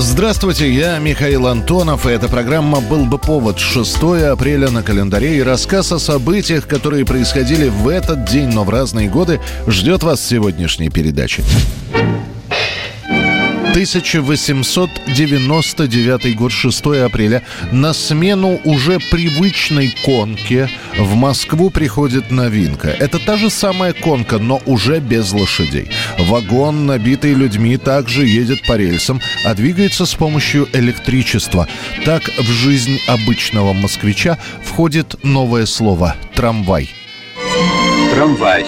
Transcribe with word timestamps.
Здравствуйте, 0.00 0.72
я 0.72 0.96
Михаил 1.00 1.48
Антонов, 1.48 2.06
и 2.06 2.10
эта 2.10 2.28
программа 2.28 2.80
«Был 2.80 3.04
бы 3.04 3.18
повод» 3.18 3.58
6 3.58 3.96
апреля 4.30 4.70
на 4.70 4.84
календаре 4.84 5.38
и 5.38 5.42
рассказ 5.42 5.90
о 5.90 5.98
событиях, 5.98 6.68
которые 6.68 7.04
происходили 7.04 7.68
в 7.68 7.88
этот 7.88 8.24
день, 8.24 8.48
но 8.48 8.62
в 8.62 8.70
разные 8.70 9.08
годы, 9.08 9.40
ждет 9.66 10.04
вас 10.04 10.20
в 10.20 10.28
сегодняшней 10.28 10.88
передаче. 10.88 11.42
1899 13.70 16.36
год, 16.36 16.52
6 16.52 16.86
апреля, 17.04 17.42
на 17.70 17.92
смену 17.92 18.58
уже 18.64 18.98
привычной 19.10 19.94
конке 20.04 20.70
в 20.96 21.14
Москву 21.14 21.68
приходит 21.70 22.30
новинка. 22.30 22.88
Это 22.88 23.18
та 23.18 23.36
же 23.36 23.50
самая 23.50 23.92
конка, 23.92 24.38
но 24.38 24.62
уже 24.66 25.00
без 25.00 25.32
лошадей. 25.32 25.90
Вагон, 26.18 26.86
набитый 26.86 27.34
людьми, 27.34 27.76
также 27.76 28.24
едет 28.26 28.62
по 28.66 28.76
рельсам, 28.76 29.20
а 29.44 29.54
двигается 29.54 30.06
с 30.06 30.14
помощью 30.14 30.66
электричества. 30.72 31.68
Так 32.04 32.22
в 32.38 32.50
жизнь 32.50 32.98
обычного 33.06 33.74
москвича 33.74 34.38
входит 34.64 35.22
новое 35.22 35.66
слово 35.66 36.16
«трамвай». 36.34 36.90
Трамвай. 38.14 38.64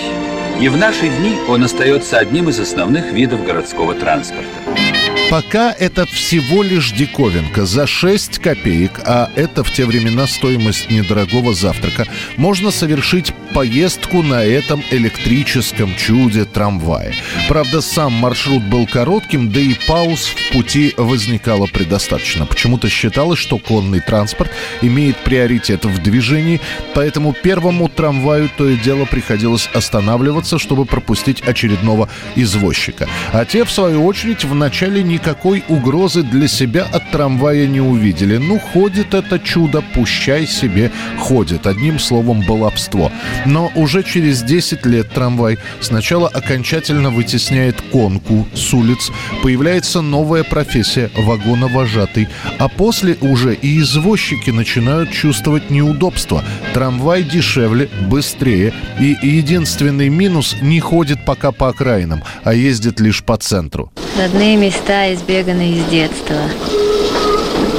И 0.60 0.68
в 0.68 0.76
наши 0.76 1.08
дни 1.08 1.38
он 1.48 1.64
остается 1.64 2.18
одним 2.18 2.50
из 2.50 2.60
основных 2.60 3.12
видов 3.12 3.46
городского 3.46 3.94
транспорта. 3.94 4.89
Пока 5.30 5.70
это 5.70 6.06
всего 6.06 6.64
лишь 6.64 6.90
диковинка 6.90 7.64
за 7.64 7.86
6 7.86 8.40
копеек, 8.40 9.00
а 9.06 9.30
это 9.36 9.62
в 9.62 9.72
те 9.72 9.86
времена 9.86 10.26
стоимость 10.26 10.90
недорогого 10.90 11.54
завтрака, 11.54 12.08
можно 12.36 12.72
совершить 12.72 13.32
поездку 13.54 14.22
на 14.22 14.42
этом 14.44 14.82
электрическом 14.90 15.94
чуде 15.94 16.44
трамвае. 16.52 17.14
Правда, 17.48 17.80
сам 17.80 18.12
маршрут 18.12 18.62
был 18.64 18.86
коротким, 18.86 19.50
да 19.50 19.60
и 19.60 19.74
пауз 19.86 20.26
в 20.26 20.52
пути 20.52 20.94
возникало 20.96 21.66
предостаточно. 21.66 22.46
Почему-то 22.46 22.88
считалось, 22.88 23.38
что 23.38 23.58
конный 23.58 24.00
транспорт 24.00 24.50
имеет 24.82 25.16
приоритет 25.18 25.84
в 25.84 26.02
движении, 26.02 26.60
поэтому 26.94 27.32
первому 27.32 27.88
трамваю 27.88 28.50
то 28.56 28.68
и 28.68 28.76
дело 28.76 29.04
приходилось 29.04 29.68
останавливаться, 29.74 30.58
чтобы 30.58 30.84
пропустить 30.84 31.40
очередного 31.42 32.08
извозчика. 32.36 33.08
А 33.32 33.44
те, 33.44 33.64
в 33.64 33.70
свою 33.70 34.04
очередь, 34.04 34.44
вначале 34.44 35.02
никакой 35.02 35.64
угрозы 35.68 36.22
для 36.22 36.48
себя 36.48 36.86
от 36.92 37.10
трамвая 37.10 37.66
не 37.66 37.80
увидели. 37.80 38.36
Ну, 38.36 38.58
ходит 38.58 39.14
это 39.14 39.38
чудо, 39.38 39.82
пущай 39.94 40.46
себе 40.46 40.90
ходит. 41.18 41.66
Одним 41.66 41.98
словом, 41.98 42.42
баловство. 42.42 43.12
Но 43.46 43.70
уже 43.74 44.02
через 44.02 44.42
10 44.42 44.86
лет 44.86 45.10
трамвай 45.10 45.58
сначала 45.80 46.28
окончательно 46.40 47.10
вытесняет 47.10 47.80
конку 47.92 48.46
с 48.54 48.74
улиц, 48.74 49.10
появляется 49.42 50.00
новая 50.00 50.42
профессия– 50.42 51.10
вагоновожатый, 51.16 52.28
а 52.58 52.68
после 52.68 53.16
уже 53.20 53.54
и 53.54 53.78
извозчики 53.80 54.50
начинают 54.50 55.12
чувствовать 55.12 55.70
неудобства. 55.70 56.42
Трамвай 56.74 57.22
дешевле, 57.22 57.88
быстрее, 58.08 58.72
и 58.98 59.16
единственный 59.22 60.08
минус– 60.08 60.56
не 60.62 60.80
ходит 60.80 61.24
пока 61.24 61.52
по 61.52 61.68
окраинам, 61.68 62.22
а 62.42 62.54
ездит 62.54 63.00
лишь 63.00 63.22
по 63.22 63.36
центру. 63.36 63.92
Родные 64.18 64.56
места 64.56 65.12
избеганы 65.14 65.72
из 65.72 65.84
детства. 65.86 66.36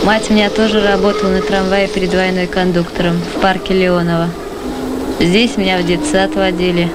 Мать 0.03 0.29
меня 0.29 0.49
тоже 0.49 0.81
работала 0.81 1.29
на 1.29 1.41
трамвае 1.41 1.87
перед 1.87 2.13
войной 2.13 2.47
кондуктором 2.47 3.17
в 3.17 3.41
парке 3.41 3.73
Леонова. 3.73 4.29
Здесь 5.19 5.57
меня 5.57 5.79
в 5.79 5.85
детсад 5.85 6.35
водили. 6.35 6.89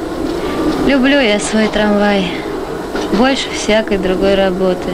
Люблю 0.87 1.21
я 1.21 1.41
свой 1.41 1.67
трамвай. 1.67 2.31
Больше 3.19 3.51
всякой 3.51 3.99
другой 3.99 4.37
работы. 4.37 4.89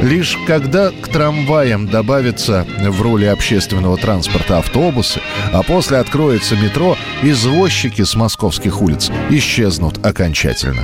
Лишь 0.00 0.38
когда 0.46 0.90
к 0.90 1.08
трамваям 1.08 1.88
добавятся 1.88 2.66
в 2.78 3.02
роли 3.02 3.24
общественного 3.24 3.96
транспорта 3.96 4.58
автобусы, 4.58 5.20
а 5.52 5.62
после 5.62 5.98
откроется 5.98 6.56
метро, 6.56 6.96
извозчики 7.22 8.02
с 8.02 8.14
московских 8.14 8.80
улиц 8.80 9.10
исчезнут 9.30 10.04
окончательно. 10.06 10.82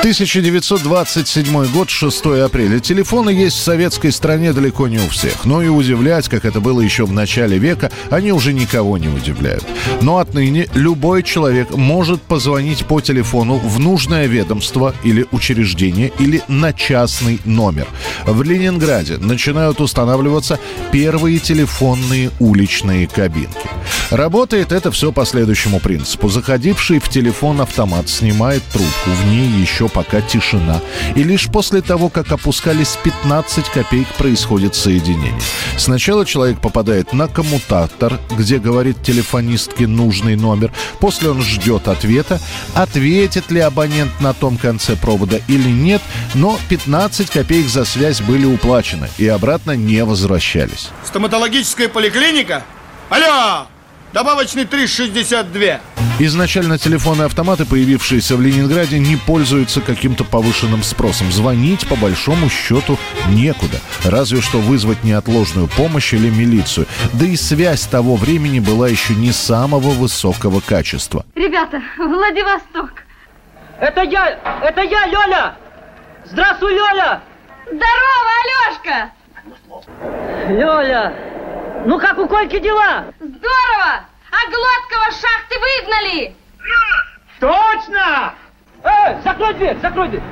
1927 0.00 1.72
год, 1.72 1.90
6 1.90 2.24
апреля. 2.42 2.80
Телефоны 2.80 3.28
есть 3.28 3.56
в 3.56 3.62
советской 3.62 4.10
стране 4.12 4.54
далеко 4.54 4.88
не 4.88 4.96
у 4.96 5.06
всех. 5.08 5.44
Но 5.44 5.62
и 5.62 5.68
удивлять, 5.68 6.26
как 6.26 6.46
это 6.46 6.58
было 6.58 6.80
еще 6.80 7.04
в 7.04 7.12
начале 7.12 7.58
века, 7.58 7.92
они 8.08 8.32
уже 8.32 8.54
никого 8.54 8.96
не 8.96 9.08
удивляют. 9.08 9.62
Но 10.00 10.16
отныне 10.16 10.68
любой 10.72 11.22
человек 11.22 11.76
может 11.76 12.22
позвонить 12.22 12.86
по 12.86 13.02
телефону 13.02 13.58
в 13.58 13.78
нужное 13.78 14.24
ведомство 14.24 14.94
или 15.04 15.26
учреждение 15.32 16.12
или 16.18 16.42
на 16.48 16.72
частный 16.72 17.38
номер. 17.44 17.86
В 18.24 18.42
Ленинграде 18.42 19.18
начинают 19.18 19.82
устанавливаться 19.82 20.58
первые 20.92 21.38
телефонные 21.40 22.30
уличные 22.38 23.06
кабинки. 23.06 23.68
Работает 24.10 24.72
это 24.72 24.90
все 24.90 25.12
по 25.12 25.26
следующему 25.26 25.78
принципу. 25.78 26.30
Заходивший 26.30 27.00
в 27.00 27.10
телефон 27.10 27.60
автомат 27.60 28.08
снимает 28.08 28.62
трубку, 28.72 29.10
в 29.10 29.26
ней 29.26 29.46
еще 29.60 29.89
пока 29.92 30.20
тишина. 30.20 30.80
И 31.14 31.22
лишь 31.22 31.48
после 31.48 31.82
того, 31.82 32.08
как 32.08 32.32
опускались 32.32 32.98
15 33.02 33.68
копеек, 33.68 34.08
происходит 34.14 34.74
соединение. 34.74 35.40
Сначала 35.76 36.26
человек 36.26 36.60
попадает 36.60 37.12
на 37.12 37.28
коммутатор, 37.28 38.18
где 38.30 38.58
говорит 38.58 39.02
телефонистке 39.02 39.86
нужный 39.86 40.36
номер. 40.36 40.72
После 41.00 41.30
он 41.30 41.42
ждет 41.42 41.88
ответа, 41.88 42.40
ответит 42.74 43.50
ли 43.50 43.60
абонент 43.60 44.20
на 44.20 44.34
том 44.34 44.56
конце 44.56 44.96
провода 44.96 45.40
или 45.48 45.68
нет, 45.68 46.02
но 46.34 46.58
15 46.68 47.30
копеек 47.30 47.68
за 47.68 47.84
связь 47.84 48.20
были 48.20 48.44
уплачены 48.44 49.08
и 49.18 49.26
обратно 49.26 49.72
не 49.72 50.04
возвращались. 50.04 50.90
Стоматологическая 51.04 51.88
поликлиника? 51.88 52.64
Алло! 53.08 53.66
Добавочный 54.12 54.64
3,62. 54.64 55.78
Изначально 56.18 56.78
телефонные 56.78 57.26
автоматы, 57.26 57.64
появившиеся 57.64 58.36
в 58.36 58.40
Ленинграде, 58.40 58.98
не 58.98 59.16
пользуются 59.16 59.80
каким-то 59.80 60.24
повышенным 60.24 60.82
спросом. 60.82 61.30
Звонить, 61.30 61.86
по 61.86 61.94
большому 61.94 62.50
счету, 62.50 62.98
некуда. 63.28 63.78
Разве 64.04 64.40
что 64.40 64.58
вызвать 64.58 65.04
неотложную 65.04 65.68
помощь 65.68 66.12
или 66.12 66.28
милицию. 66.28 66.86
Да 67.12 67.24
и 67.24 67.36
связь 67.36 67.82
того 67.82 68.16
времени 68.16 68.58
была 68.58 68.88
еще 68.88 69.14
не 69.14 69.30
самого 69.30 69.90
высокого 69.90 70.60
качества. 70.60 71.24
Ребята, 71.36 71.80
Владивосток. 71.96 73.04
Это 73.80 74.02
я! 74.02 74.28
Это 74.62 74.82
я, 74.82 75.06
Лёля! 75.06 75.56
Здравствуй, 76.26 76.72
Лёля! 76.74 77.22
Здорово, 77.64 78.30
Алёшка! 78.42 79.12
Лёля! 80.48 81.39
Ну 81.84 81.98
как 81.98 82.18
у 82.18 82.28
Кольки 82.28 82.58
дела? 82.58 83.06
Здорово! 83.18 84.04
А 84.30 84.50
с 85.10 85.20
шахты 85.20 85.56
выгнали! 85.58 86.34
Точно! 87.40 88.34
Эй, 88.84 89.16
закрой 89.24 89.54
дверь, 89.54 89.78
закрой 89.80 90.08
дверь! 90.08 90.22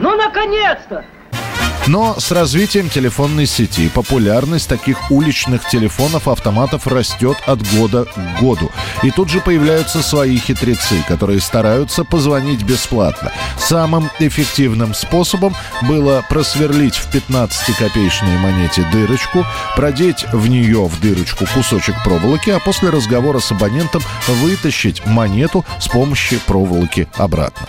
Ну, 0.00 0.16
наконец-то! 0.16 1.04
Но 1.86 2.18
с 2.18 2.32
развитием 2.32 2.88
телефонной 2.88 3.46
сети 3.46 3.88
популярность 3.88 4.68
таких 4.68 5.10
уличных 5.10 5.68
телефонов-автоматов 5.68 6.86
растет 6.86 7.36
от 7.46 7.62
года 7.76 8.06
к 8.06 8.40
году. 8.40 8.70
И 9.04 9.10
тут 9.10 9.28
же 9.28 9.40
появляются 9.40 10.02
свои 10.02 10.38
хитрецы, 10.38 11.04
которые 11.06 11.40
стараются 11.40 12.04
позвонить 12.04 12.64
бесплатно. 12.64 13.32
Самым 13.58 14.10
эффективным 14.18 14.94
способом 14.94 15.54
было 15.82 16.24
просверлить 16.28 16.96
в 16.96 17.14
15-копеечной 17.14 18.38
монете 18.38 18.84
дырочку, 18.90 19.46
продеть 19.76 20.24
в 20.32 20.48
нее 20.48 20.86
в 20.86 21.00
дырочку 21.00 21.46
кусочек 21.54 21.94
проволоки, 22.02 22.50
а 22.50 22.58
после 22.58 22.90
разговора 22.90 23.38
с 23.38 23.52
абонентом 23.52 24.02
вытащить 24.42 25.06
монету 25.06 25.64
с 25.78 25.86
помощью 25.86 26.40
проволоки 26.40 27.06
обратно. 27.16 27.68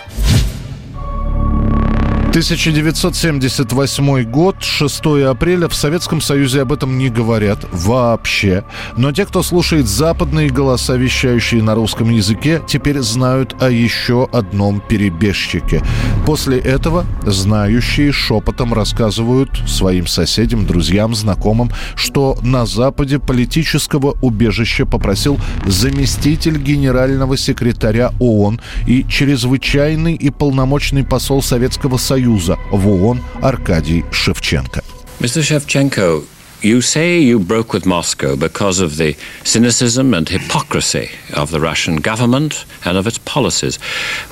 1978 2.37 4.23
год, 4.29 4.57
6 4.59 5.05
апреля. 5.27 5.67
В 5.67 5.73
Советском 5.73 6.21
Союзе 6.21 6.61
об 6.61 6.71
этом 6.71 6.99
не 6.99 7.09
говорят 7.09 7.65
вообще. 7.71 8.63
Но 8.95 9.11
те, 9.11 9.25
кто 9.25 9.41
слушает 9.41 9.87
западные 9.87 10.51
голоса, 10.51 10.97
вещающие 10.97 11.63
на 11.63 11.73
русском 11.73 12.11
языке, 12.11 12.61
теперь 12.67 12.99
знают 12.99 13.55
о 13.59 13.71
еще 13.71 14.29
одном 14.31 14.81
перебежчике. 14.81 15.81
После 16.27 16.59
этого 16.59 17.07
знающие 17.25 18.11
шепотом 18.11 18.71
рассказывают 18.71 19.49
своим 19.67 20.05
соседям, 20.05 20.67
друзьям, 20.67 21.15
знакомым, 21.15 21.71
что 21.95 22.37
на 22.43 22.67
Западе 22.67 23.17
политического 23.17 24.15
убежища 24.21 24.85
попросил 24.85 25.39
заместитель 25.65 26.59
генерального 26.59 27.35
секретаря 27.35 28.11
ООН 28.19 28.61
и 28.85 29.03
чрезвычайный 29.09 30.13
и 30.13 30.29
полномочный 30.29 31.03
посол 31.03 31.41
Советского 31.41 31.97
Союза 31.97 32.26
Союза 32.26 32.58
в 32.70 32.88
ООН 32.88 33.22
Аркадий 33.40 34.04
Шевченко. 34.10 34.82
Mr. 35.20 35.40
Shevchenko, 35.40 36.24
you 36.60 36.80
say 36.80 37.20
you 37.20 37.38
broke 37.38 37.72
with 37.72 37.86
Moscow 37.86 38.34
because 38.34 38.80
of 38.80 38.96
the 38.96 39.16
cynicism 39.44 40.12
and 40.12 40.28
hypocrisy 40.28 41.10
of 41.32 41.52
the 41.52 41.60
Russian 41.60 41.96
government 42.00 42.64
and 42.84 42.96
of 42.98 43.06
its 43.06 43.18
policies. 43.18 43.76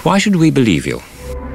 Why 0.02 0.19
should 0.19 0.37
we 0.37 0.50
believe 0.50 0.84
you? 0.84 1.00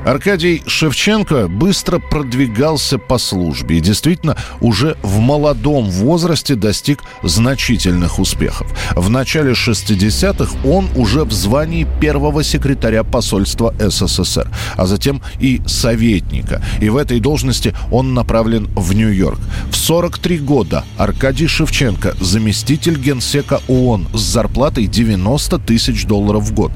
Аркадий 0.05 0.62
Шевченко 0.67 1.47
быстро 1.47 1.99
продвигался 1.99 2.97
по 2.97 3.19
службе 3.19 3.76
и 3.76 3.81
действительно 3.81 4.37
уже 4.61 4.97
в 5.02 5.19
молодом 5.19 5.91
возрасте 5.91 6.55
достиг 6.55 7.02
значительных 7.23 8.19
успехов. 8.19 8.67
В 8.97 9.11
начале 9.11 9.52
60-х 9.52 10.56
он 10.67 10.88
уже 10.97 11.25
в 11.25 11.32
звании 11.32 11.87
первого 12.00 12.43
секретаря 12.43 13.05
посольства 13.05 13.75
СССР, 13.79 14.50
а 14.76 14.87
затем 14.87 15.20
и 15.38 15.61
советника. 15.67 16.62
И 16.81 16.88
в 16.88 16.97
этой 16.97 17.20
должности 17.20 17.75
он 17.91 18.14
направлен 18.14 18.70
в 18.75 18.94
Нью-Йорк. 18.94 19.38
В 19.70 19.76
43 19.76 20.38
года 20.38 20.85
Аркадий 20.97 21.47
Шевченко 21.47 22.17
заместитель 22.20 22.99
генсека 22.99 23.61
ООН 23.69 24.08
с 24.14 24.20
зарплатой 24.20 24.87
90 24.87 25.58
тысяч 25.58 26.06
долларов 26.06 26.44
в 26.44 26.55
год. 26.55 26.73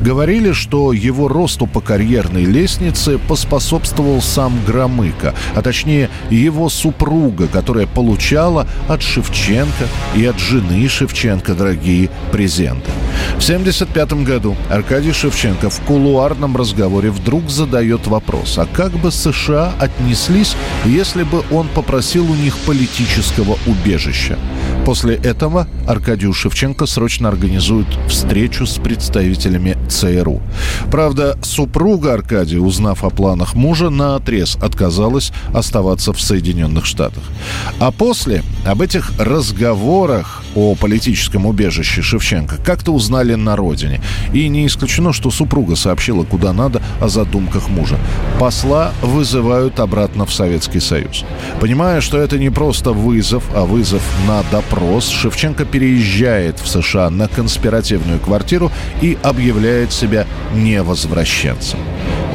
Говорили, 0.00 0.52
что 0.52 0.92
его 0.92 1.26
росту 1.26 1.66
по 1.66 1.80
карьерной 1.80 2.44
лестнице 2.44 2.67
лестнице 2.68 3.16
поспособствовал 3.16 4.20
сам 4.20 4.52
Громыко, 4.66 5.34
а 5.54 5.62
точнее 5.62 6.10
его 6.28 6.68
супруга, 6.68 7.48
которая 7.48 7.86
получала 7.86 8.66
от 8.88 9.00
Шевченко 9.00 9.86
и 10.14 10.26
от 10.26 10.38
жены 10.38 10.86
Шевченко 10.86 11.54
дорогие 11.54 12.10
презенты. 12.30 12.90
В 13.38 13.42
1975 13.42 14.12
году 14.24 14.56
Аркадий 14.68 15.12
Шевченко 15.12 15.70
в 15.70 15.80
кулуарном 15.80 16.56
разговоре 16.56 17.10
вдруг 17.10 17.48
задает 17.48 18.06
вопрос, 18.06 18.58
а 18.58 18.66
как 18.66 18.92
бы 18.92 19.10
США 19.10 19.72
отнеслись, 19.80 20.54
если 20.84 21.22
бы 21.22 21.42
он 21.50 21.68
попросил 21.68 22.30
у 22.30 22.34
них 22.34 22.58
политического 22.58 23.56
убежища? 23.66 24.38
После 24.88 25.16
этого 25.16 25.68
Аркадию 25.86 26.32
Шевченко 26.32 26.86
срочно 26.86 27.28
организуют 27.28 27.86
встречу 28.08 28.64
с 28.64 28.78
представителями 28.78 29.76
ЦРУ. 29.86 30.40
Правда, 30.90 31.36
супруга 31.42 32.14
Аркадия, 32.14 32.58
узнав 32.58 33.04
о 33.04 33.10
планах 33.10 33.52
мужа, 33.54 33.90
на 33.90 34.16
отрез 34.16 34.56
отказалась 34.56 35.30
оставаться 35.52 36.14
в 36.14 36.20
Соединенных 36.22 36.86
Штатах. 36.86 37.22
А 37.78 37.90
после 37.90 38.42
об 38.64 38.80
этих 38.80 39.12
разговорах 39.18 40.42
о 40.54 40.74
политическом 40.74 41.46
убежище 41.46 42.02
Шевченко 42.02 42.56
как-то 42.58 42.92
узнали 42.92 43.34
на 43.34 43.56
родине. 43.56 44.00
И 44.32 44.48
не 44.48 44.66
исключено, 44.66 45.12
что 45.12 45.30
супруга 45.30 45.76
сообщила 45.76 46.24
куда 46.24 46.52
надо 46.52 46.82
о 47.00 47.08
задумках 47.08 47.68
мужа. 47.68 47.98
Посла 48.38 48.92
вызывают 49.02 49.80
обратно 49.80 50.26
в 50.26 50.32
Советский 50.32 50.80
Союз. 50.80 51.24
Понимая, 51.60 52.00
что 52.00 52.18
это 52.18 52.38
не 52.38 52.50
просто 52.50 52.92
вызов, 52.92 53.44
а 53.54 53.64
вызов 53.64 54.02
на 54.26 54.42
допрос, 54.50 54.78
опрос 54.98 55.08
Шевченко 55.08 55.64
переезжает 55.64 56.60
в 56.60 56.68
США 56.68 57.10
на 57.10 57.28
конспиративную 57.28 58.20
квартиру 58.20 58.70
и 59.02 59.18
объявляет 59.22 59.92
себя 59.92 60.26
невозвращенцем. 60.54 61.78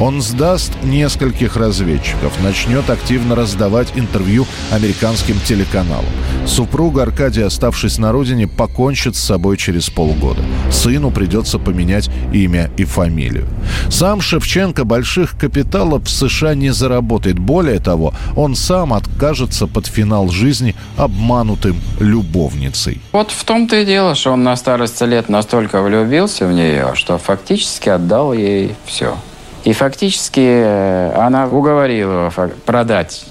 Он 0.00 0.20
сдаст 0.22 0.72
нескольких 0.82 1.56
разведчиков, 1.56 2.32
начнет 2.42 2.90
активно 2.90 3.36
раздавать 3.36 3.92
интервью 3.94 4.46
американским 4.72 5.38
телеканалам. 5.40 6.04
Супруга 6.46 7.02
Аркадия, 7.02 7.46
оставшись 7.46 7.98
на 7.98 8.12
родине, 8.12 8.48
покончит 8.48 9.16
с 9.16 9.20
собой 9.20 9.56
через 9.56 9.88
полгода. 9.88 10.42
Сыну 10.70 11.10
придется 11.10 11.58
поменять 11.58 12.10
имя 12.32 12.70
и 12.76 12.84
фамилию. 12.84 13.46
Сам 13.88 14.20
Шевченко 14.20 14.84
больших 14.84 15.38
капиталов 15.38 16.04
в 16.04 16.10
США 16.10 16.54
не 16.54 16.70
заработает. 16.70 17.38
Более 17.38 17.78
того, 17.78 18.14
он 18.36 18.56
сам 18.56 18.92
откажется 18.92 19.66
под 19.66 19.86
финал 19.86 20.28
жизни 20.28 20.74
обманутым 20.96 21.80
любовницей. 22.00 23.00
Вот 23.12 23.30
в 23.30 23.44
том-то 23.44 23.76
и 23.76 23.86
дело, 23.86 24.14
что 24.14 24.32
он 24.32 24.42
на 24.42 24.56
старости 24.56 25.04
лет 25.04 25.28
настолько 25.28 25.80
влюбился 25.82 26.46
в 26.46 26.52
нее, 26.52 26.92
что 26.94 27.18
фактически 27.18 27.88
отдал 27.88 28.32
ей 28.32 28.74
все. 28.84 29.16
И 29.64 29.72
фактически 29.72 30.40
э, 30.40 31.14
она 31.16 31.46
уговорила 31.46 32.30
продать 32.66 33.24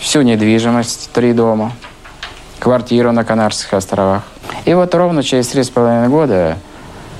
всю 0.00 0.22
недвижимость, 0.22 1.10
три 1.12 1.32
дома, 1.32 1.72
квартиру 2.60 3.10
на 3.10 3.24
Канарских 3.24 3.74
островах. 3.74 4.22
И 4.64 4.74
вот 4.74 4.94
ровно 4.94 5.22
через 5.24 5.48
три 5.48 5.64
с 5.64 5.70
половиной 5.70 6.08
года, 6.08 6.58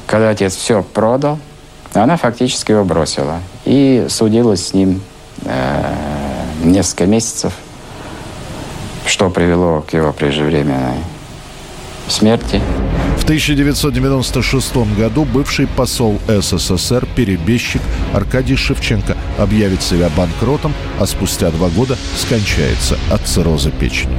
когда 0.06 0.30
отец 0.30 0.54
все 0.54 0.82
продал, 0.82 1.38
она 1.94 2.16
фактически 2.16 2.70
его 2.70 2.84
бросила. 2.84 3.40
И 3.64 4.06
судилась 4.08 4.68
с 4.68 4.74
ним 4.74 5.02
э, 5.44 5.94
несколько 6.62 7.06
месяцев, 7.06 7.52
что 9.04 9.30
привело 9.30 9.80
к 9.80 9.94
его 9.94 10.12
преждевременной 10.12 10.98
смерти. 12.08 12.62
В 13.18 13.24
1996 13.24 14.76
году 14.96 15.24
бывший 15.24 15.66
посол 15.66 16.18
СССР, 16.28 17.06
перебежчик 17.14 17.82
Аркадий 18.14 18.56
Шевченко 18.56 19.16
объявит 19.36 19.82
себя 19.82 20.08
банкротом, 20.16 20.72
а 20.98 21.06
спустя 21.06 21.50
два 21.50 21.68
года 21.68 21.98
скончается 22.16 22.96
от 23.10 23.20
цирроза 23.26 23.70
печени. 23.70 24.16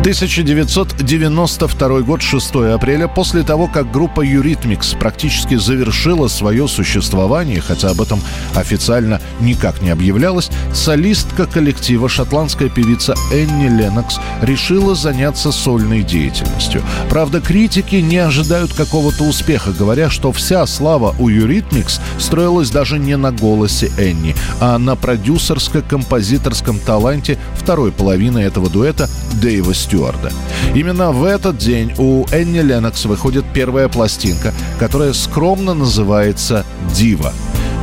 1992 0.00 2.00
год, 2.02 2.22
6 2.22 2.54
апреля, 2.72 3.08
после 3.08 3.42
того, 3.42 3.66
как 3.66 3.90
группа 3.90 4.20
Eurythmics 4.20 4.94
практически 4.94 5.56
завершила 5.56 6.28
свое 6.28 6.68
существование, 6.68 7.60
хотя 7.60 7.90
об 7.90 8.00
этом 8.00 8.20
официально 8.54 9.20
никак 9.40 9.82
не 9.82 9.90
объявлялось, 9.90 10.50
солистка 10.72 11.46
коллектива, 11.46 12.08
шотландская 12.08 12.68
певица 12.68 13.16
Энни 13.32 13.68
Леннокс, 13.68 14.20
решила 14.40 14.94
заняться 14.94 15.50
сольной 15.50 16.04
деятельностью. 16.04 16.80
Правда, 17.10 17.40
критики 17.40 17.96
не 17.96 18.18
ожидают 18.18 18.72
какого-то 18.72 19.24
успеха, 19.24 19.72
говоря, 19.72 20.10
что 20.10 20.30
вся 20.32 20.64
слава 20.66 21.16
у 21.18 21.28
Eurythmics 21.28 22.00
строилась 22.18 22.70
даже 22.70 23.00
не 23.00 23.16
на 23.16 23.32
голосе 23.32 23.90
Энни, 23.98 24.36
а 24.60 24.78
на 24.78 24.94
продюсерско-композиторском 24.94 26.78
таланте 26.78 27.36
второй 27.56 27.90
половины 27.90 28.38
этого 28.38 28.70
дуэта 28.70 29.10
Дэйва 29.42 29.74
Стюарда. 29.88 30.30
Именно 30.74 31.12
в 31.12 31.24
этот 31.24 31.56
день 31.56 31.94
у 31.96 32.26
Энни 32.30 32.60
Леннокс 32.60 33.06
выходит 33.06 33.46
первая 33.54 33.88
пластинка, 33.88 34.52
которая 34.78 35.14
скромно 35.14 35.72
называется 35.72 36.66
«Diva». 36.94 37.32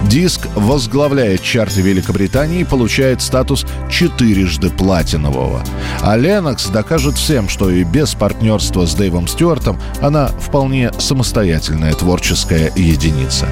Диск 0.07 0.47
возглавляет 0.53 1.41
чарты 1.41 1.81
Великобритании 1.81 2.61
и 2.61 2.63
получает 2.63 3.23
статус 3.23 3.65
четырежды 3.89 4.69
платинового. 4.69 5.63
А 6.01 6.15
Ленокс 6.15 6.67
докажет 6.67 7.15
всем, 7.15 7.49
что 7.49 7.71
и 7.71 7.83
без 7.83 8.13
партнерства 8.13 8.85
с 8.85 8.93
Дэйвом 8.93 9.27
Стюартом 9.27 9.81
она 10.01 10.27
вполне 10.27 10.91
самостоятельная 10.99 11.93
творческая 11.93 12.71
единица. 12.75 13.47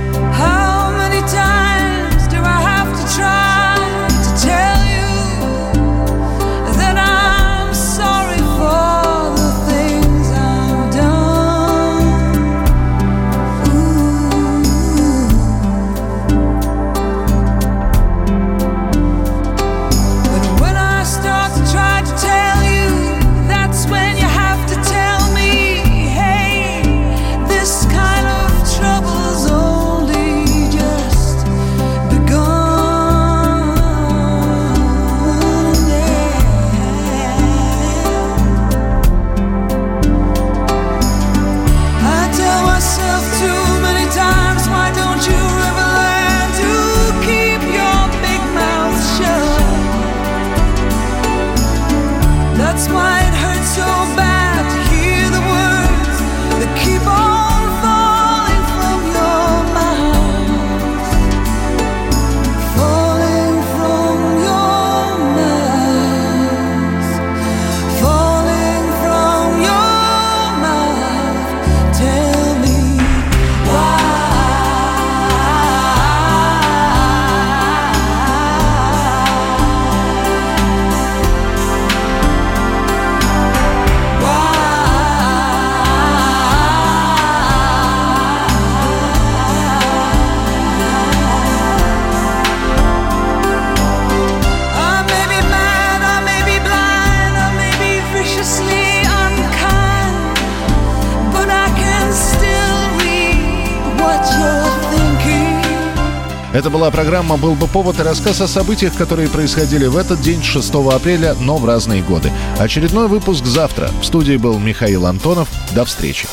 Это 106.53 106.69
была 106.69 106.91
программа 106.91 107.35
«Был 107.35 107.55
бы 107.55 107.65
повод» 107.65 107.99
и 107.99 108.03
рассказ 108.03 108.39
о 108.39 108.47
событиях, 108.47 108.93
которые 108.93 109.27
происходили 109.27 109.87
в 109.87 109.97
этот 109.97 110.21
день, 110.21 110.43
6 110.43 110.75
апреля, 110.93 111.33
но 111.39 111.57
в 111.57 111.65
разные 111.65 112.03
годы. 112.03 112.31
Очередной 112.59 113.07
выпуск 113.07 113.43
завтра. 113.43 113.89
В 114.01 114.05
студии 114.05 114.37
был 114.37 114.59
Михаил 114.59 115.07
Антонов. 115.07 115.49
До 115.73 115.83
встречи. 115.83 116.27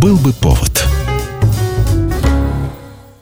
«Был 0.00 0.16
бы 0.16 0.32
повод» 0.32 0.93